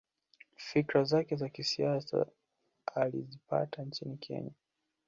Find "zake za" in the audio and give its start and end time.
1.03-1.49